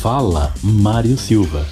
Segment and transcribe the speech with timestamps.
[0.00, 1.66] fala Mário Silva.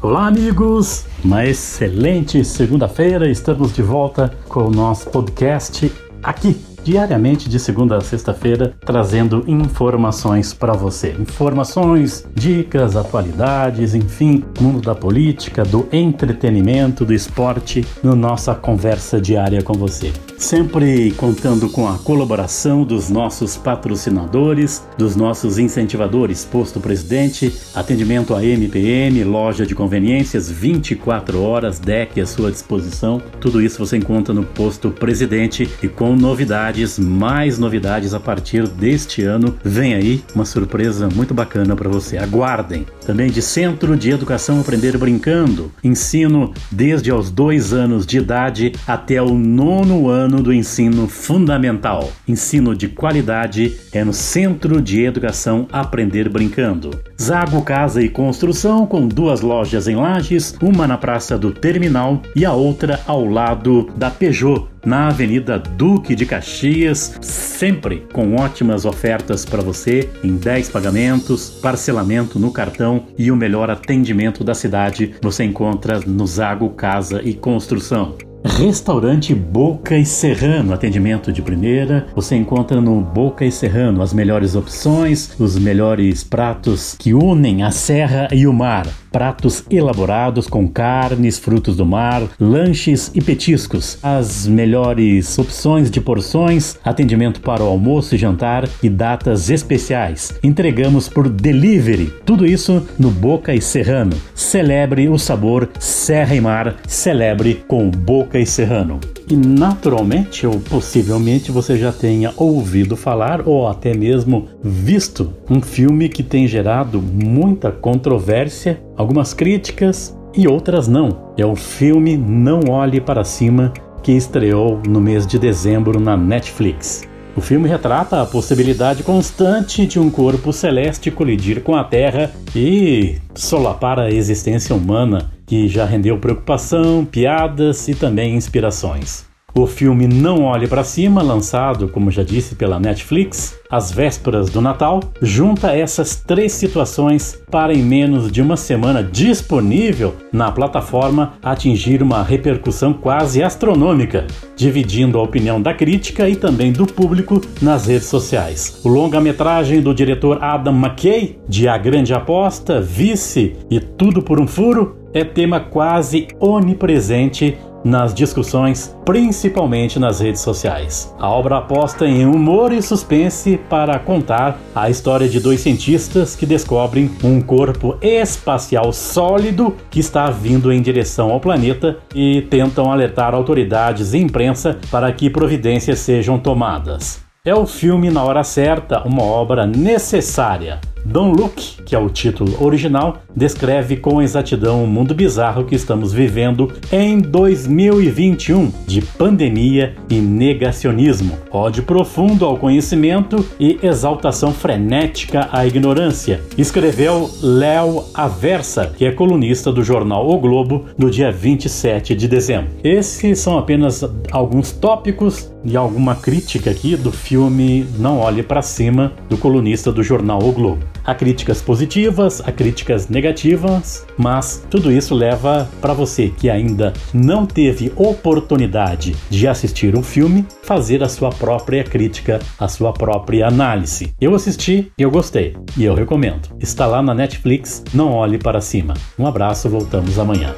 [0.00, 1.04] Olá, amigos!
[1.22, 6.56] Uma excelente segunda-feira, estamos de volta com o nosso podcast aqui
[6.88, 11.14] diariamente de segunda a sexta-feira, trazendo informações para você.
[11.20, 19.60] Informações, dicas, atualidades, enfim, mundo da política, do entretenimento, do esporte, no nossa conversa diária
[19.60, 20.10] com você.
[20.38, 28.42] Sempre contando com a colaboração dos nossos patrocinadores, dos nossos incentivadores, Posto Presidente, atendimento a
[28.42, 33.20] MPM, loja de conveniências 24 horas, deck à sua disposição.
[33.40, 38.68] Tudo isso você encontra no Posto Presidente e com novidades novidades, mais novidades a partir
[38.68, 39.56] deste ano.
[39.64, 42.18] Vem aí uma surpresa muito bacana para você.
[42.18, 42.86] Aguardem.
[43.04, 45.72] Também de Centro de Educação Aprender Brincando.
[45.82, 52.12] Ensino desde aos dois anos de idade até o nono ano do ensino fundamental.
[52.26, 56.90] Ensino de qualidade é no Centro de Educação Aprender Brincando.
[57.20, 62.44] Zago Casa e Construção, com duas lojas em Lages, uma na Praça do Terminal e
[62.44, 69.44] a outra ao lado da Peugeot na Avenida Duque de Caxias, sempre com ótimas ofertas
[69.44, 75.44] para você em 10 pagamentos, parcelamento no cartão e o melhor atendimento da cidade você
[75.44, 78.27] encontra no Zago Casa e Construção.
[78.44, 82.06] Restaurante Boca e Serrano, atendimento de primeira.
[82.14, 87.70] Você encontra no Boca e Serrano as melhores opções, os melhores pratos que unem a
[87.70, 88.86] serra e o mar.
[89.10, 93.98] Pratos elaborados com carnes, frutos do mar, lanches e petiscos.
[94.02, 100.38] As melhores opções de porções, atendimento para o almoço e jantar e datas especiais.
[100.42, 102.12] Entregamos por delivery.
[102.24, 104.16] Tudo isso no Boca e Serrano.
[104.34, 106.76] Celebre o sabor Serra e Mar.
[106.86, 109.00] Celebre com Boca Boca e Serrano.
[109.26, 116.10] E naturalmente, ou possivelmente, você já tenha ouvido falar ou até mesmo visto um filme
[116.10, 121.32] que tem gerado muita controvérsia, algumas críticas e outras não.
[121.38, 123.72] É o filme Não Olhe para Cima,
[124.02, 127.08] que estreou no mês de dezembro na Netflix.
[127.34, 133.16] O filme retrata a possibilidade constante de um corpo celeste colidir com a Terra e
[133.34, 139.27] solapar a existência humana que já rendeu preocupação, piadas e também inspirações.
[139.58, 144.60] O filme Não Olhe para Cima, lançado, como já disse, pela Netflix, às vésperas do
[144.60, 152.04] Natal, junta essas três situações para, em menos de uma semana disponível na plataforma, atingir
[152.04, 158.06] uma repercussão quase astronômica, dividindo a opinião da crítica e também do público nas redes
[158.06, 158.80] sociais.
[158.84, 164.46] O longa-metragem do diretor Adam McKay, de A Grande Aposta, Vice e Tudo por um
[164.46, 171.14] Furo, é tema quase onipresente nas discussões, principalmente nas redes sociais.
[171.18, 176.46] A obra aposta em humor e suspense para contar a história de dois cientistas que
[176.46, 183.34] descobrem um corpo espacial sólido que está vindo em direção ao planeta e tentam alertar
[183.34, 187.22] autoridades e imprensa para que providências sejam tomadas.
[187.44, 192.62] É o filme na hora certa, uma obra necessária Don't Look, que é o título
[192.62, 200.16] original, descreve com exatidão o mundo bizarro que estamos vivendo em 2021 de pandemia e
[200.16, 206.42] negacionismo, ódio profundo ao conhecimento e exaltação frenética à ignorância.
[206.58, 212.70] Escreveu Léo Aversa, que é colunista do jornal O Globo, no dia 27 de dezembro.
[212.84, 219.14] Esses são apenas alguns tópicos e alguma crítica aqui do filme Não Olhe para Cima,
[219.26, 220.97] do colunista do jornal O Globo.
[221.08, 227.46] Há críticas positivas, há críticas negativas, mas tudo isso leva para você que ainda não
[227.46, 234.12] teve oportunidade de assistir um filme, fazer a sua própria crítica, a sua própria análise.
[234.20, 236.54] Eu assisti eu gostei, e eu recomendo.
[236.60, 238.92] Está lá na Netflix, não olhe para cima.
[239.18, 240.54] Um abraço, voltamos amanhã.